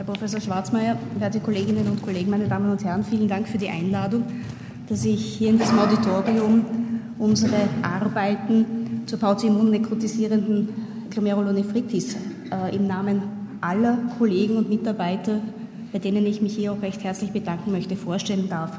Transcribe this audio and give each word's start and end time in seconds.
Herr 0.00 0.06
Professor 0.06 0.40
Schwarzmeier, 0.40 0.96
werte 1.18 1.40
Kolleginnen 1.40 1.86
und 1.86 2.02
Kollegen, 2.02 2.30
meine 2.30 2.48
Damen 2.48 2.70
und 2.70 2.82
Herren, 2.82 3.04
vielen 3.04 3.28
Dank 3.28 3.46
für 3.46 3.58
die 3.58 3.68
Einladung, 3.68 4.24
dass 4.88 5.04
ich 5.04 5.22
hier 5.22 5.50
in 5.50 5.58
diesem 5.58 5.78
Auditorium 5.78 6.64
unsere 7.18 7.68
Arbeiten 7.82 9.02
zur 9.04 9.18
pauci-immunnekrotisierenden 9.18 10.70
Glomerulonephritis 11.10 12.16
äh, 12.50 12.74
im 12.74 12.86
Namen 12.86 13.20
aller 13.60 13.98
Kollegen 14.16 14.56
und 14.56 14.70
Mitarbeiter, 14.70 15.42
bei 15.92 15.98
denen 15.98 16.24
ich 16.24 16.40
mich 16.40 16.56
hier 16.56 16.72
auch 16.72 16.80
recht 16.80 17.04
herzlich 17.04 17.32
bedanken 17.32 17.70
möchte, 17.70 17.94
vorstellen 17.94 18.48
darf. 18.48 18.72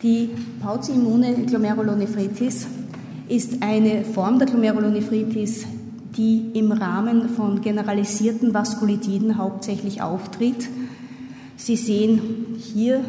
Die 0.00 0.30
pauci-immune 0.62 1.44
Glomerulonephritis 1.44 2.68
ist 3.28 3.60
eine 3.64 4.04
Form 4.04 4.38
der 4.38 4.46
Glomerulonephritis, 4.46 5.66
die 6.16 6.50
im 6.54 6.72
Rahmen 6.72 7.28
von 7.30 7.60
generalisierten 7.60 8.52
Vaskulitiden 8.52 9.38
hauptsächlich 9.38 10.02
auftritt. 10.02 10.68
Sie 11.56 11.76
sehen 11.76 12.20
hier 12.58 13.02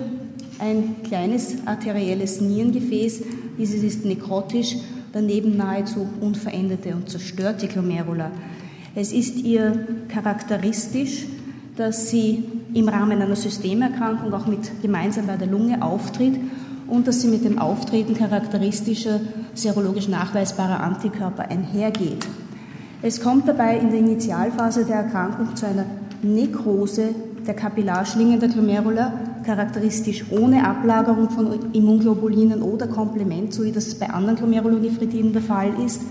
ein 0.59 0.95
kleines 1.03 1.67
arterielles 1.67 2.39
Nierengefäß. 2.39 3.23
Dieses 3.57 3.83
ist 3.83 4.05
nekrotisch, 4.05 4.77
daneben 5.11 5.57
nahezu 5.57 6.07
unveränderte 6.21 6.95
und 6.95 7.09
zerstörte 7.09 7.67
Glomerula. 7.67 8.31
Es 8.95 9.11
ist 9.11 9.37
ihr 9.41 9.87
charakteristisch, 10.07 11.25
dass 11.75 12.09
sie 12.09 12.43
im 12.73 12.87
Rahmen 12.87 13.21
einer 13.21 13.35
Systemerkrankung 13.35 14.33
auch 14.33 14.45
mit 14.45 14.81
gemeinsam 14.81 15.27
bei 15.27 15.37
der 15.37 15.47
Lunge 15.47 15.81
auftritt 15.81 16.39
und 16.87 17.07
dass 17.07 17.21
sie 17.21 17.27
mit 17.27 17.43
dem 17.43 17.57
Auftreten 17.59 18.13
charakteristischer 18.13 19.19
serologisch 19.55 20.07
nachweisbarer 20.07 20.79
Antikörper 20.79 21.49
einhergeht. 21.49 22.27
Es 23.05 23.19
kommt 23.19 23.49
dabei 23.49 23.77
in 23.79 23.89
der 23.89 23.99
Initialphase 23.99 24.85
der 24.85 24.95
Erkrankung 24.95 25.57
zu 25.57 25.67
einer 25.67 25.83
Nekrose 26.21 27.09
der 27.45 27.53
Kapillarschlingen 27.53 28.39
der 28.39 28.47
Glomerula, 28.47 29.11
charakteristisch 29.45 30.23
ohne 30.31 30.65
Ablagerung 30.65 31.29
von 31.29 31.73
Immunglobulinen 31.73 32.61
oder 32.61 32.87
Komplement, 32.87 33.53
so 33.53 33.65
wie 33.65 33.73
das 33.73 33.95
bei 33.95 34.09
anderen 34.09 34.37
Glomerulonephritiden 34.37 35.33
der 35.33 35.41
Fall 35.41 35.73
ist, 35.85 36.01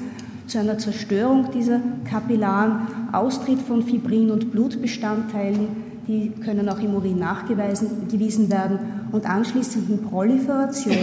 zu 0.47 0.59
einer 0.59 0.77
Zerstörung 0.77 1.47
dieser 1.55 1.81
Kapillaren, 2.05 2.87
Austritt 3.11 3.63
von 3.63 3.83
Fibrin- 3.83 4.31
und 4.31 4.53
Blutbestandteilen, 4.53 5.69
die 6.07 6.31
können 6.45 6.69
auch 6.69 6.81
im 6.81 6.95
Urin 6.95 7.21
nachgewiesen 7.21 8.51
werden, 8.51 8.79
und 9.13 9.25
anschließenden 9.25 10.03
Proliferation 10.03 10.97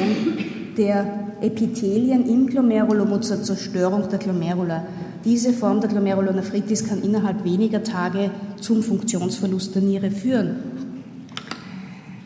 der 0.78 1.06
Epithelien 1.42 2.30
im 2.30 2.46
Glomerulum 2.46 3.12
und 3.12 3.24
zur 3.24 3.42
Zerstörung 3.42 4.08
der 4.08 4.20
Glomerula. 4.20 4.84
Diese 5.26 5.52
Form 5.52 5.82
der 5.82 5.90
Glomerulonephritis 5.90 6.88
kann 6.88 7.02
innerhalb 7.02 7.44
weniger 7.44 7.84
Tage 7.84 8.32
zum 8.62 8.82
Funktionsverlust 8.82 9.76
der 9.76 9.82
Niere 9.82 10.12
führen. 10.12 10.56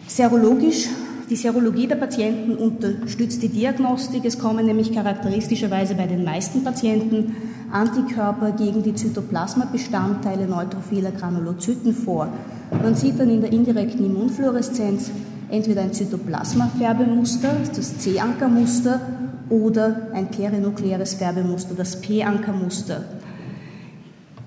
Serologisch, 0.08 0.90
die 1.28 1.36
Serologie 1.36 1.88
der 1.88 1.96
Patienten 1.96 2.56
unterstützt 2.56 3.42
die 3.42 3.50
Diagnostik. 3.50 4.26
Es 4.26 4.38
kommen 4.38 4.68
nämlich 4.68 4.94
charakteristischerweise 4.94 5.96
bei 5.96 6.06
den 6.06 6.24
meisten 6.24 6.64
Patienten 6.64 7.36
Antikörper 7.72 8.52
gegen 8.52 8.84
die 8.84 8.94
Zytoplasma-Bestandteile 8.94 10.46
neutrophiler 10.46 11.12
Granulozyten 11.12 11.96
vor. 11.96 12.28
Man 12.84 12.94
sieht 12.94 13.20
dann 13.20 13.32
in 13.32 13.42
der 13.42 13.52
indirekten 13.52 14.06
Immunfluoreszenz 14.06 15.10
entweder 15.50 15.82
ein 15.82 15.94
Zytoplasma-Färbemuster, 15.94 17.50
das 17.76 17.98
C-Ankermuster, 17.98 19.02
oder 19.50 20.08
ein 20.14 20.30
perinukleares 20.30 21.16
Färbemuster, 21.16 21.76
das 21.76 22.02
P-Ankermuster. 22.02 23.04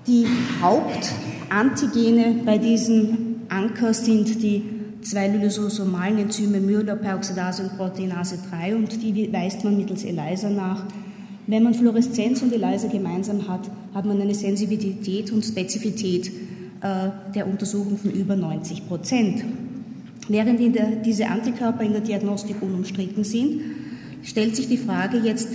Die 0.07 0.25
Hauptantigene 0.61 2.43
bei 2.45 2.57
diesem 2.57 3.41
Anker 3.49 3.93
sind 3.93 4.41
die 4.41 4.63
zwei 5.01 5.27
lysosomalen 5.27 6.17
Enzyme 6.17 6.59
Myeloperoxidase 6.59 7.63
und 7.63 7.77
Proteinase 7.77 8.39
3 8.49 8.75
und 8.75 9.01
die 9.01 9.31
weist 9.31 9.63
man 9.63 9.77
mittels 9.77 10.03
ELISA 10.03 10.49
nach. 10.49 10.85
Wenn 11.45 11.63
man 11.63 11.73
Fluoreszenz 11.73 12.41
und 12.41 12.51
ELISA 12.53 12.87
gemeinsam 12.87 13.47
hat, 13.47 13.69
hat 13.93 14.05
man 14.05 14.21
eine 14.21 14.35
Sensibilität 14.35 15.31
und 15.31 15.45
Spezifität 15.45 16.27
äh, 16.81 17.09
der 17.33 17.47
Untersuchung 17.47 17.97
von 17.97 18.11
über 18.11 18.35
90 18.35 18.87
Prozent. 18.87 19.43
Während 20.27 20.75
der, 20.75 20.87
diese 20.97 21.27
Antikörper 21.27 21.83
in 21.83 21.93
der 21.93 22.01
Diagnostik 22.01 22.61
unumstritten 22.61 23.23
sind, 23.23 23.61
stellt 24.27 24.55
sich 24.55 24.67
die 24.67 24.77
Frage 24.77 25.17
jetzt 25.17 25.47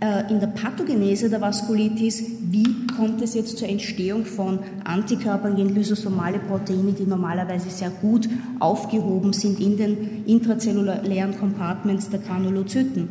äh, 0.00 0.30
in 0.30 0.38
der 0.38 0.46
Pathogenese 0.46 1.28
der 1.28 1.40
Vaskulitis, 1.40 2.22
wie 2.40 2.86
kommt 2.96 3.20
es 3.20 3.34
jetzt 3.34 3.58
zur 3.58 3.68
Entstehung 3.68 4.24
von 4.24 4.60
Antikörpern 4.84 5.56
gegen 5.56 5.74
lysosomale 5.74 6.38
Proteine, 6.38 6.92
die 6.92 7.04
normalerweise 7.04 7.68
sehr 7.68 7.90
gut 7.90 8.28
aufgehoben 8.60 9.32
sind 9.32 9.58
in 9.60 9.76
den 9.76 10.24
intrazellulären 10.26 11.36
Compartments 11.38 12.10
der 12.10 12.20
Granulozyten. 12.20 13.08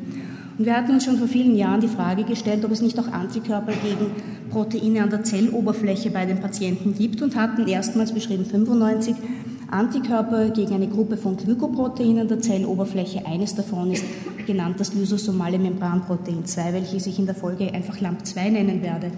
Und 0.57 0.65
wir 0.65 0.77
hatten 0.77 0.91
uns 0.91 1.05
schon 1.05 1.17
vor 1.17 1.27
vielen 1.27 1.55
Jahren 1.55 1.81
die 1.81 1.87
Frage 1.87 2.23
gestellt, 2.23 2.63
ob 2.63 2.71
es 2.71 2.81
nicht 2.81 2.97
auch 2.99 3.07
Antikörper 3.07 3.73
gegen 3.83 4.11
Proteine 4.49 5.03
an 5.03 5.09
der 5.09 5.23
Zelloberfläche 5.23 6.11
bei 6.11 6.25
den 6.25 6.39
Patienten 6.39 6.93
gibt 6.93 7.21
und 7.21 7.35
hatten 7.35 7.67
erstmals 7.67 8.13
beschrieben 8.13 8.45
95 8.45 9.15
Antikörper 9.71 10.49
gegen 10.49 10.73
eine 10.73 10.87
Gruppe 10.87 11.15
von 11.15 11.37
Glykoproteinen 11.37 12.27
der 12.27 12.41
Zelloberfläche. 12.41 13.25
Eines 13.25 13.55
davon 13.55 13.91
ist 13.91 14.03
genannt 14.51 14.79
das 14.79 14.93
lysosomale 14.93 15.57
Membranprotein 15.57 16.45
2, 16.45 16.73
welches 16.73 17.07
ich 17.07 17.17
in 17.17 17.25
der 17.25 17.35
Folge 17.35 17.73
einfach 17.73 17.97
LAMP2 17.97 18.49
nennen 18.49 18.83
werde. 18.83 19.11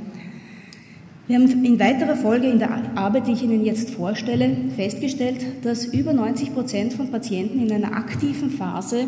Wir 1.25 1.37
haben 1.37 1.65
in 1.65 1.79
weiterer 1.79 2.15
Folge 2.15 2.47
in 2.49 2.59
der 2.59 2.69
Arbeit, 2.95 3.27
die 3.27 3.31
ich 3.31 3.43
Ihnen 3.43 3.65
jetzt 3.65 3.91
vorstelle, 3.91 4.55
festgestellt, 4.75 5.43
dass 5.63 5.85
über 5.85 6.13
90 6.13 6.53
Prozent 6.53 6.93
von 6.93 7.09
Patienten 7.11 7.59
in 7.59 7.71
einer 7.71 7.95
aktiven 7.95 8.49
Phase 8.49 9.05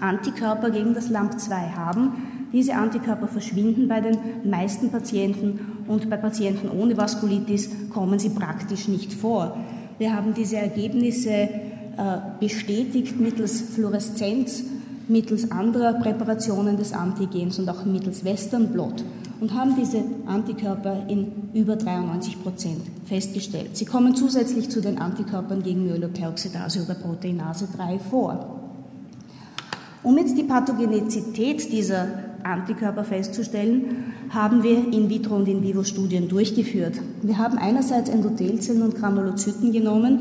Antikörper 0.00 0.70
gegen 0.70 0.94
das 0.94 1.10
LAMP2 1.10 1.74
haben. 1.74 2.12
Diese 2.52 2.74
Antikörper 2.74 3.28
verschwinden 3.28 3.88
bei 3.88 4.00
den 4.00 4.18
meisten 4.44 4.90
Patienten 4.90 5.84
und 5.88 6.10
bei 6.10 6.16
Patienten 6.16 6.68
ohne 6.68 6.96
Vaskulitis 6.96 7.70
kommen 7.90 8.18
sie 8.18 8.30
praktisch 8.30 8.88
nicht 8.88 9.12
vor. 9.12 9.56
Wir 9.98 10.14
haben 10.14 10.34
diese 10.34 10.56
Ergebnisse 10.56 11.30
äh, 11.30 12.18
bestätigt 12.40 13.18
mittels 13.18 13.60
Fluoreszenz, 13.60 14.64
mittels 15.12 15.50
anderer 15.50 15.92
Präparationen 15.94 16.76
des 16.76 16.92
Antigens 16.92 17.58
und 17.58 17.68
auch 17.68 17.84
mittels 17.84 18.24
Western 18.24 18.68
Blot 18.68 19.04
und 19.40 19.54
haben 19.54 19.76
diese 19.76 20.02
Antikörper 20.26 21.04
in 21.08 21.50
über 21.52 21.76
93 21.76 22.42
Prozent 22.42 22.80
festgestellt. 23.04 23.76
Sie 23.76 23.84
kommen 23.84 24.14
zusätzlich 24.14 24.70
zu 24.70 24.80
den 24.80 24.98
Antikörpern 24.98 25.62
gegen 25.62 25.84
Myeloperoxidase 25.84 26.82
oder 26.82 26.94
Proteinase 26.94 27.68
3 27.76 27.98
vor. 27.98 28.60
Um 30.02 30.18
jetzt 30.18 30.36
die 30.36 30.42
Pathogenizität 30.42 31.72
dieser 31.72 32.06
Antikörper 32.42 33.04
festzustellen, 33.04 34.12
haben 34.30 34.62
wir 34.62 34.92
in 34.92 35.08
vitro 35.08 35.36
und 35.36 35.46
in 35.46 35.62
vivo 35.62 35.84
Studien 35.84 36.28
durchgeführt. 36.28 36.94
Wir 37.22 37.38
haben 37.38 37.58
einerseits 37.58 38.10
Endothelzellen 38.10 38.82
und 38.82 38.96
Granulozyten 38.96 39.72
genommen, 39.72 40.20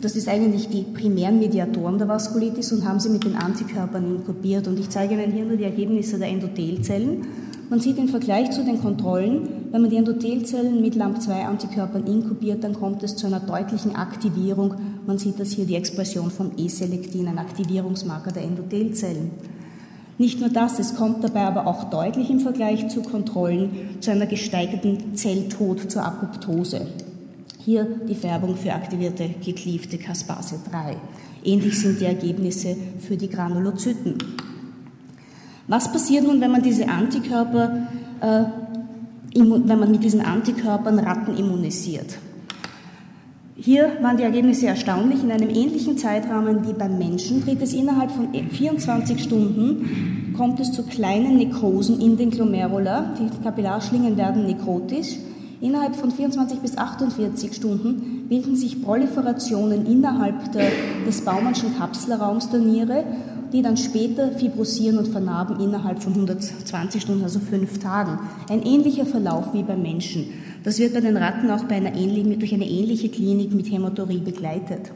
das 0.00 0.16
ist 0.16 0.28
eigentlich 0.28 0.68
die 0.68 0.82
primären 0.82 1.38
Mediatoren 1.38 1.98
der 1.98 2.08
Vaskulitis 2.08 2.72
und 2.72 2.86
haben 2.86 3.00
sie 3.00 3.10
mit 3.10 3.24
den 3.24 3.36
Antikörpern 3.36 4.16
inkubiert. 4.16 4.66
Und 4.66 4.78
ich 4.78 4.88
zeige 4.88 5.14
Ihnen 5.14 5.32
hier 5.32 5.44
nur 5.44 5.56
die 5.56 5.64
Ergebnisse 5.64 6.18
der 6.18 6.28
Endothelzellen. 6.28 7.26
Man 7.68 7.80
sieht 7.80 7.98
im 7.98 8.08
Vergleich 8.08 8.50
zu 8.50 8.64
den 8.64 8.80
Kontrollen, 8.80 9.48
wenn 9.70 9.82
man 9.82 9.90
die 9.90 9.96
Endothelzellen 9.96 10.80
mit 10.80 10.96
LAMP2-Antikörpern 10.96 12.04
inkubiert, 12.04 12.64
dann 12.64 12.74
kommt 12.74 13.04
es 13.04 13.14
zu 13.14 13.28
einer 13.28 13.38
deutlichen 13.38 13.94
Aktivierung. 13.94 14.74
Man 15.06 15.18
sieht 15.18 15.38
das 15.38 15.52
hier 15.52 15.66
die 15.66 15.76
Expression 15.76 16.32
von 16.32 16.52
E-Selektin, 16.56 17.28
ein 17.28 17.38
Aktivierungsmarker 17.38 18.32
der 18.32 18.42
Endothelzellen. 18.42 19.30
Nicht 20.18 20.40
nur 20.40 20.50
das, 20.50 20.78
es 20.80 20.96
kommt 20.96 21.22
dabei 21.22 21.42
aber 21.42 21.66
auch 21.66 21.84
deutlich 21.84 22.28
im 22.28 22.40
Vergleich 22.40 22.88
zu 22.88 23.02
Kontrollen 23.02 23.70
zu 24.00 24.10
einer 24.10 24.26
gesteigerten 24.26 25.14
Zelltod 25.14 25.90
zur 25.90 26.04
Apoptose. 26.04 26.88
Hier 27.62 27.84
die 27.84 28.14
Färbung 28.14 28.56
für 28.56 28.72
aktivierte 28.72 29.28
gekliefte 29.44 29.98
Caspase 29.98 30.60
3. 30.70 30.96
Ähnlich 31.44 31.78
sind 31.78 32.00
die 32.00 32.06
Ergebnisse 32.06 32.74
für 33.06 33.18
die 33.18 33.28
Granulozyten. 33.28 34.16
Was 35.68 35.92
passiert 35.92 36.24
nun, 36.24 36.40
wenn 36.40 36.52
man 36.52 36.62
diese 36.62 36.88
Antikörper, 36.88 37.86
äh, 38.22 38.44
wenn 39.34 39.78
man 39.78 39.90
mit 39.90 40.02
diesen 40.02 40.22
Antikörpern 40.22 40.98
Ratten 41.00 41.36
immunisiert? 41.36 42.16
Hier 43.56 43.90
waren 44.00 44.16
die 44.16 44.22
Ergebnisse 44.22 44.66
erstaunlich. 44.66 45.22
In 45.22 45.30
einem 45.30 45.50
ähnlichen 45.50 45.98
Zeitrahmen 45.98 46.66
wie 46.66 46.72
beim 46.72 46.96
Menschen 46.96 47.44
tritt 47.44 47.60
es 47.60 47.74
innerhalb 47.74 48.10
von 48.10 48.28
24 48.32 49.22
Stunden, 49.22 50.32
kommt 50.34 50.60
es 50.60 50.72
zu 50.72 50.82
kleinen 50.84 51.36
Nekrosen 51.36 52.00
in 52.00 52.16
den 52.16 52.30
Glomerula. 52.30 53.14
Die 53.20 53.42
Kapillarschlingen 53.42 54.16
werden 54.16 54.46
nekrotisch. 54.46 55.16
Innerhalb 55.60 55.94
von 55.94 56.10
24 56.10 56.60
bis 56.60 56.78
48 56.78 57.54
Stunden 57.54 58.28
bilden 58.28 58.56
sich 58.56 58.82
Proliferationen 58.82 59.84
innerhalb 59.84 60.52
der, 60.52 60.70
des 61.06 61.22
Baumannschen 61.22 61.76
Kapselraums 61.76 62.48
der 62.48 62.60
Niere, 62.60 63.04
die 63.52 63.60
dann 63.60 63.76
später 63.76 64.32
fibrosieren 64.32 64.96
und 64.96 65.08
vernarben 65.08 65.60
innerhalb 65.60 66.02
von 66.02 66.14
120 66.14 67.02
Stunden, 67.02 67.24
also 67.24 67.40
fünf 67.40 67.78
Tagen. 67.78 68.18
Ein 68.48 68.62
ähnlicher 68.62 69.04
Verlauf 69.04 69.52
wie 69.52 69.62
beim 69.62 69.82
Menschen. 69.82 70.28
Das 70.64 70.78
wird 70.78 70.94
bei 70.94 71.00
den 71.00 71.16
Ratten 71.16 71.50
auch 71.50 71.64
bei 71.64 71.74
einer 71.74 71.94
ähnlichen, 71.94 72.38
durch 72.38 72.54
eine 72.54 72.68
ähnliche 72.68 73.10
Klinik 73.10 73.52
mit 73.52 73.70
Hämaturie 73.70 74.20
begleitet. 74.20 74.92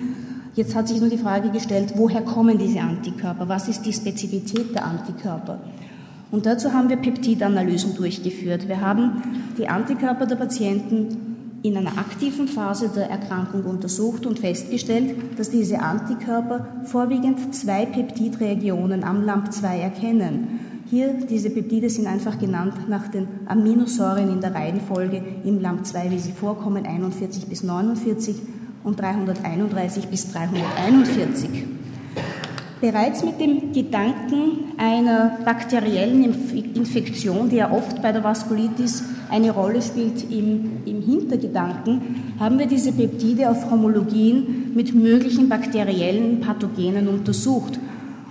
Jetzt 0.56 0.76
hat 0.76 0.88
sich 0.88 1.00
nur 1.00 1.10
die 1.10 1.18
Frage 1.18 1.52
gestellt, 1.52 1.94
woher 1.96 2.22
kommen 2.22 2.58
diese 2.58 2.82
Antikörper? 2.82 3.48
Was 3.48 3.68
ist 3.68 3.86
die 3.86 3.94
Spezifität 3.94 4.74
der 4.74 4.86
Antikörper? 4.86 5.60
Und 6.32 6.46
dazu 6.46 6.74
haben 6.74 6.90
wir 6.90 6.98
Peptidanalysen 6.98 7.96
durchgeführt. 7.96 8.68
Wir 8.68 8.82
haben 8.82 9.22
die 9.58 9.68
Antikörper 9.68 10.26
der 10.26 10.36
Patienten 10.36 11.28
in 11.64 11.78
einer 11.78 11.98
aktiven 11.98 12.48
Phase 12.48 12.90
der 12.90 13.10
Erkrankung 13.10 13.64
untersucht 13.64 14.26
und 14.26 14.40
festgestellt, 14.40 15.16
dass 15.38 15.50
diese 15.50 15.80
Antikörper 15.80 16.68
vorwiegend 16.84 17.54
zwei 17.56 17.86
Peptidregionen 17.86 19.04
am 19.04 19.24
LAMP2 19.24 19.80
erkennen. 19.80 20.60
Hier, 20.90 21.16
diese 21.30 21.50
Peptide 21.50 21.90
sind 21.90 22.08
einfach 22.08 22.40
genannt 22.40 22.88
nach 22.88 23.10
den 23.10 23.28
Aminosäuren 23.46 24.32
in 24.32 24.40
der 24.40 24.56
Reihenfolge 24.56 25.22
im 25.44 25.60
LAMP2, 25.60 26.12
wie 26.12 26.20
sie 26.20 26.32
vorkommen, 26.32 26.86
41 26.86 27.48
bis 27.48 27.62
49 27.62 28.38
und 28.86 28.98
331 28.98 30.08
bis 30.08 30.32
341. 30.32 31.50
Bereits 32.80 33.22
mit 33.26 33.42
dem 33.42 33.74
Gedanken 33.74 34.72
einer 34.78 35.40
bakteriellen 35.44 36.24
Infektion, 36.24 37.50
die 37.50 37.58
ja 37.58 37.70
oft 37.70 38.02
bei 38.02 38.14
der 38.14 38.24
Vaskulitis 38.24 39.04
eine 39.30 39.52
Rolle 39.52 39.82
spielt 39.82 40.32
im, 40.32 40.84
im 40.86 41.02
Hintergedanken, 41.02 42.34
haben 42.40 42.60
wir 42.60 42.68
diese 42.68 42.94
Peptide 42.94 43.50
auf 43.50 43.70
Homologien 43.70 44.72
mit 44.74 44.96
möglichen 44.96 45.50
bakteriellen 45.50 46.40
Pathogenen 46.40 47.10
untersucht. 47.10 47.78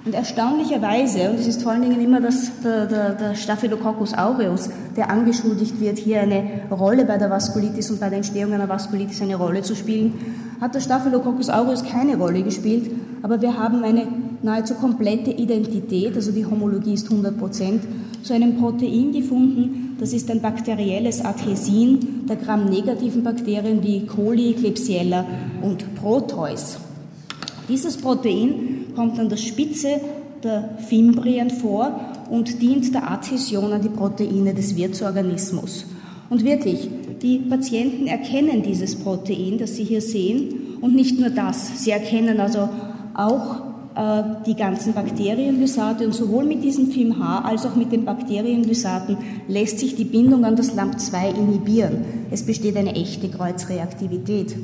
Und 0.07 0.15
erstaunlicherweise, 0.15 1.31
und 1.31 1.41
es 1.41 1.49
ist 1.49 1.65
vor 1.65 1.73
allen 1.73 1.83
Dingen 1.83 2.01
immer 2.01 2.21
das, 2.21 2.53
der, 2.63 2.87
der, 2.87 3.11
der 3.15 3.35
Staphylococcus 3.35 4.15
aureus, 4.15 4.71
der 4.97 5.11
angeschuldigt 5.11 5.81
wird, 5.81 5.99
hier 5.99 6.21
eine 6.21 6.61
Rolle 6.71 7.05
bei 7.05 7.19
der 7.19 7.29
Vaskulitis 7.29 7.91
und 7.91 7.99
bei 7.99 8.09
der 8.09 8.19
Entstehung 8.19 8.53
einer 8.53 8.69
Vaskulitis 8.69 9.21
eine 9.21 9.35
Rolle 9.35 9.63
zu 9.63 9.75
spielen, 9.75 10.15
hat 10.61 10.77
der 10.77 10.81
Staphylococcus 10.81 11.51
aureus 11.51 11.83
keine 11.83 12.17
Rolle 12.17 12.45
gespielt, 12.45 12.89
aber 13.23 13.43
wir 13.43 13.59
haben 13.59 13.83
eine 13.83 14.07
nahezu 14.43 14.75
komplette 14.75 15.33
Identität, 15.33 16.15
also 16.15 16.31
die 16.31 16.47
Homologie 16.47 16.95
ist 16.95 17.11
100 17.11 17.37
Prozent, 17.37 17.83
zu 18.23 18.33
einem 18.33 18.59
Protein 18.59 19.11
gefunden, 19.11 19.97
das 19.99 20.13
ist 20.13 20.31
ein 20.31 20.41
bakterielles 20.41 21.25
Adhäsin 21.25 22.27
der 22.29 22.37
gramnegativen 22.37 23.25
Bakterien 23.25 23.83
wie 23.83 24.07
Coli, 24.07 24.55
Klebsiella 24.55 25.25
und 25.63 25.97
Proteus. 25.97 26.79
Dieses 27.69 27.97
Protein 27.97 28.76
kommt 28.97 29.19
an 29.21 29.29
der 29.29 29.37
Spitze 29.37 30.01
der 30.43 30.77
Fimbrien 30.89 31.51
vor 31.51 32.01
und 32.31 32.61
dient 32.61 32.93
der 32.95 33.11
Adhäsion 33.11 33.73
an 33.73 33.83
die 33.83 33.89
Proteine 33.89 34.55
des 34.55 34.77
Wirtsorganismus. 34.77 35.87
Und 36.29 36.45
wirklich, 36.45 36.89
die 37.23 37.39
Patienten 37.39 38.09
erkennen 38.09 38.63
dieses 38.63 38.97
Protein, 38.97 39.59
das 39.59 39.77
Sie 39.77 39.85
hier 39.85 40.01
sehen, 40.01 40.79
und 40.81 40.95
nicht 40.95 41.19
nur 41.19 41.31
das, 41.31 41.85
sie 41.85 41.91
erkennen 41.91 42.41
also 42.41 42.69
auch 43.15 43.61
äh, 43.95 44.23
die 44.47 44.55
ganzen 44.55 44.93
Bakterienlysate 44.93 46.05
und 46.05 46.15
sowohl 46.15 46.45
mit 46.45 46.63
diesem 46.63 46.91
FIMH 46.91 47.45
als 47.45 47.65
auch 47.65 47.77
mit 47.77 47.93
den 47.93 48.05
Bakterienlysaten 48.05 49.17
lässt 49.49 49.79
sich 49.79 49.97
die 49.97 50.05
Bindung 50.05 50.45
an 50.45 50.57
das 50.57 50.77
LAMP2 50.77 51.35
inhibieren. 51.35 52.05
Es 52.31 52.45
besteht 52.45 52.77
eine 52.77 52.95
echte 52.95 53.29
Kreuzreaktivität. 53.29 54.57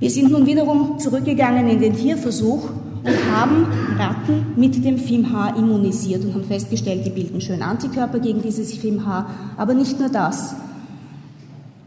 Wir 0.00 0.10
sind 0.10 0.30
nun 0.30 0.46
wiederum 0.46 0.98
zurückgegangen 1.00 1.68
in 1.68 1.80
den 1.80 1.96
Tierversuch 1.96 2.70
und 3.02 3.32
haben 3.32 3.66
Ratten 3.98 4.52
mit 4.54 4.84
dem 4.84 4.96
FIMH 4.96 5.56
immunisiert 5.56 6.24
und 6.24 6.34
haben 6.34 6.44
festgestellt, 6.44 7.04
die 7.04 7.10
bilden 7.10 7.40
schön 7.40 7.62
Antikörper 7.62 8.20
gegen 8.20 8.40
dieses 8.40 8.72
FIMH. 8.74 9.26
Aber 9.56 9.74
nicht 9.74 9.98
nur 9.98 10.08
das. 10.08 10.54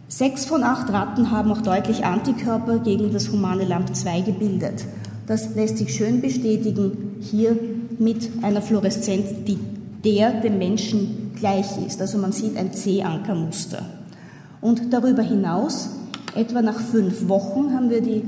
Sechs 0.10 0.44
von 0.44 0.62
acht 0.64 0.92
Ratten 0.92 1.32
haben 1.32 1.54
auch 1.54 1.62
deutlich 1.62 2.04
Antikörper 2.04 2.80
gegen 2.80 3.14
das 3.14 3.32
humane 3.32 3.64
LAMP2 3.64 4.26
gebildet. 4.26 4.84
Das 5.26 5.56
lässt 5.56 5.78
sich 5.78 5.96
schön 5.96 6.20
bestätigen 6.20 7.16
hier 7.22 7.58
mit 7.98 8.30
einer 8.42 8.62
Fluoreszenz, 8.62 9.30
die 9.48 9.58
der 10.04 10.42
dem 10.42 10.58
Menschen 10.58 11.32
gleich 11.40 11.78
ist. 11.88 12.02
Also 12.02 12.18
man 12.18 12.34
sieht 12.34 12.58
ein 12.58 12.74
C-Ankermuster. 12.74 13.86
Und 14.60 14.92
darüber 14.92 15.22
hinaus 15.22 15.92
Etwa 16.36 16.62
nach 16.62 16.80
fünf 16.80 17.28
Wochen 17.28 17.74
haben 17.74 17.90
wir 17.90 18.02
die 18.02 18.24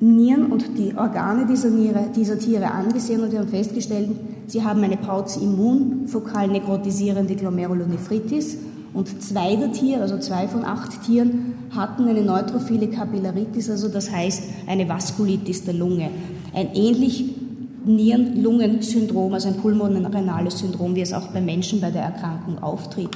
Nieren 0.00 0.46
und 0.46 0.78
die 0.78 0.94
Organe 0.96 1.46
dieser, 1.46 1.70
Niere, 1.70 2.06
dieser 2.14 2.38
Tiere 2.38 2.70
angesehen 2.70 3.20
und 3.22 3.32
wir 3.32 3.40
haben 3.40 3.48
festgestellt, 3.48 4.08
sie 4.46 4.64
haben 4.64 4.82
eine 4.82 4.96
Pauci-immun, 4.96 6.08
fokal 6.08 6.48
nekrotisierende 6.48 7.36
Glomerulonephritis 7.36 8.56
und 8.94 9.22
zwei 9.22 9.56
der 9.56 9.72
Tiere, 9.72 10.00
also 10.00 10.18
zwei 10.18 10.48
von 10.48 10.64
acht 10.64 11.04
Tieren, 11.04 11.54
hatten 11.70 12.08
eine 12.08 12.22
neutrophile 12.22 12.88
Kapillaritis, 12.88 13.70
also 13.70 13.88
das 13.88 14.10
heißt 14.10 14.42
eine 14.66 14.88
Vaskulitis 14.88 15.64
der 15.64 15.74
Lunge. 15.74 16.10
Ein 16.52 16.74
ähnlich 16.74 17.36
Nieren-Lungen-Syndrom, 17.84 19.34
also 19.34 19.48
ein 19.48 19.56
pulmonales 19.56 20.58
Syndrom, 20.58 20.96
wie 20.96 21.02
es 21.02 21.12
auch 21.12 21.28
bei 21.28 21.40
Menschen 21.40 21.80
bei 21.80 21.90
der 21.90 22.02
Erkrankung 22.02 22.58
auftritt. 22.62 23.10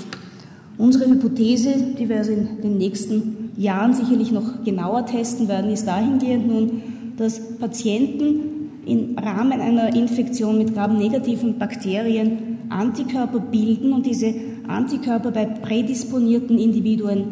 Unsere 0.78 1.08
Hypothese, 1.08 1.74
die 1.98 2.08
wir 2.08 2.18
also 2.18 2.32
in 2.32 2.60
den 2.62 2.78
nächsten 2.78 3.33
Jahren 3.56 3.94
sicherlich 3.94 4.32
noch 4.32 4.64
genauer 4.64 5.06
testen 5.06 5.48
werden, 5.48 5.70
ist 5.70 5.86
dahingehend 5.86 6.48
nun, 6.48 6.82
dass 7.16 7.58
Patienten 7.58 8.70
im 8.86 9.16
Rahmen 9.16 9.60
einer 9.60 9.94
Infektion 9.94 10.58
mit 10.58 10.74
gramnegativen 10.74 11.58
Bakterien 11.58 12.58
Antikörper 12.68 13.40
bilden 13.40 13.92
und 13.92 14.06
diese 14.06 14.34
Antikörper 14.66 15.30
bei 15.30 15.44
prädisponierten 15.44 16.58
Individuen 16.58 17.24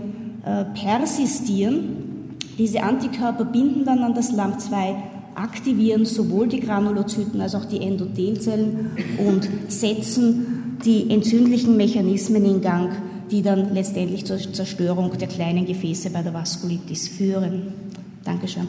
äh, 0.45 0.65
persistieren. 0.65 2.37
Diese 2.59 2.83
Antikörper 2.83 3.45
binden 3.45 3.85
dann 3.85 4.01
an 4.01 4.15
das 4.15 4.33
LAMP2, 4.33 4.95
aktivieren 5.35 6.05
sowohl 6.05 6.49
die 6.49 6.61
Granulozyten 6.61 7.41
als 7.41 7.55
auch 7.55 7.65
die 7.65 7.81
Endothelzellen 7.81 8.91
und 9.27 9.49
setzen 9.69 10.77
die 10.85 11.11
entzündlichen 11.11 11.77
Mechanismen 11.77 12.45
in 12.45 12.61
Gang, 12.61 12.91
die 13.33 13.43
dann 13.43 13.75
letztendlich 13.75 14.27
zur 14.27 14.39
Zerstörung 14.39 15.17
der 15.19 15.27
kleinen 15.27 15.65
Gefäße 15.65 16.11
bei 16.11 16.23
der 16.23 16.35
Vaskulitis 16.35 17.09
führen. 17.09 17.73
Dankeschön. 18.23 18.69